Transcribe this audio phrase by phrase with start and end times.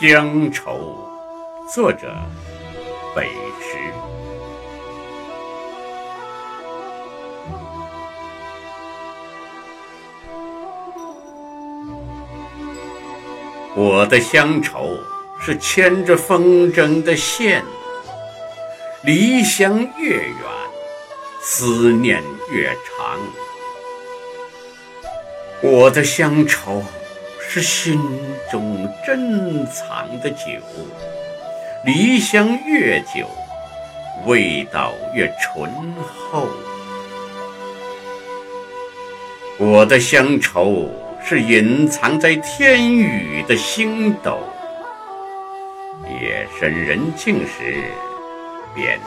[0.00, 0.98] 乡愁，
[1.72, 2.12] 作者
[3.14, 3.28] 北
[3.60, 3.78] 石。
[13.76, 14.98] 我的乡愁
[15.40, 17.64] 是牵着风筝的线，
[19.04, 20.36] 离乡越远，
[21.40, 22.20] 思念
[22.50, 23.20] 越长。
[25.62, 26.82] 我的乡愁。
[27.54, 28.00] 是心
[28.50, 30.60] 中珍藏的酒，
[31.84, 33.30] 离乡越久，
[34.26, 35.70] 味道越醇
[36.32, 36.48] 厚。
[39.56, 40.90] 我的乡愁
[41.24, 44.40] 是隐藏在天宇的星斗，
[46.20, 47.84] 夜深人静时，
[48.74, 48.98] 便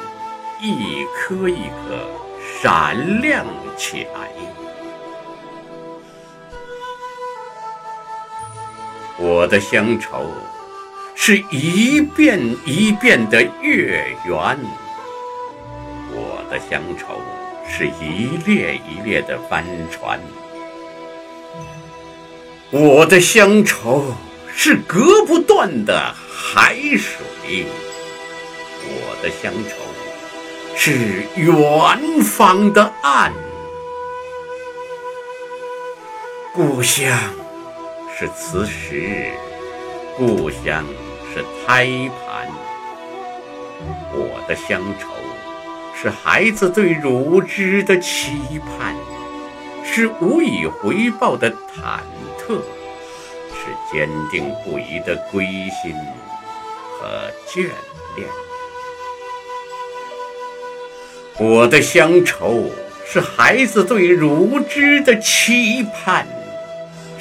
[0.62, 2.00] 一颗一颗
[2.62, 4.30] 闪亮起来。
[9.20, 10.32] 我的乡愁
[11.16, 14.60] 是一遍一遍的月圆，
[16.12, 17.20] 我的乡愁
[17.68, 20.20] 是一列一列的帆船，
[22.70, 24.14] 我的乡愁
[24.56, 27.66] 是隔不断的海水，
[28.84, 29.76] 我的乡愁
[30.76, 33.34] 是远方的岸，
[36.54, 37.18] 故乡。
[38.20, 39.30] 是磁石，
[40.18, 40.84] 故乡
[41.32, 41.86] 是胎
[42.26, 42.48] 盘。
[44.12, 45.10] 我的乡愁
[45.96, 48.96] 是孩子对乳汁的期盼，
[49.84, 52.00] 是无以回报的忐
[52.40, 52.60] 忑，
[53.52, 55.94] 是坚定不移的归心
[57.00, 57.70] 和眷
[58.16, 58.28] 恋。
[61.38, 62.64] 我的乡愁
[63.06, 66.28] 是孩子对乳汁的期盼。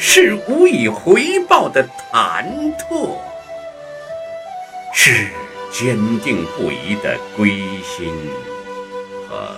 [0.09, 2.45] 是无以回报的忐
[2.77, 3.19] 忑，
[4.95, 5.27] 是
[5.73, 7.51] 坚定不移的归
[7.83, 8.15] 心
[9.29, 9.57] 和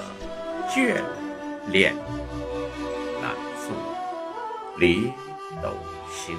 [0.75, 0.95] 眷
[1.67, 1.95] 恋。
[3.21, 3.31] 南
[3.61, 3.77] 宋，
[4.78, 5.12] 李
[5.62, 5.69] 斗
[6.11, 6.34] 星。